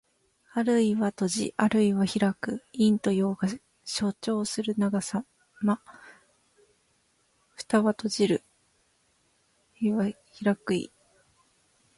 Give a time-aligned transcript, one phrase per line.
[0.53, 2.63] あるいは閉じ、あるいは開く。
[2.75, 3.47] 陰と陽が
[3.85, 5.25] 消長するさ
[5.59, 5.79] ま。
[7.55, 8.43] 「闔」は閉じる。
[9.79, 10.05] 「闢」は
[10.43, 10.91] 開く意。